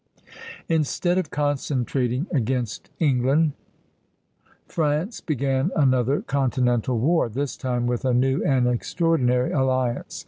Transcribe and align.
Instead 0.67 1.19
of 1.19 1.29
concentrating 1.29 2.25
against 2.33 2.89
England, 2.97 3.51
France 4.65 5.21
began 5.21 5.69
another 5.75 6.23
continental 6.23 6.97
war, 6.97 7.29
this 7.29 7.55
time 7.55 7.85
with 7.85 8.03
a 8.03 8.11
new 8.11 8.43
and 8.43 8.67
extraordinary 8.67 9.51
alliance. 9.51 10.19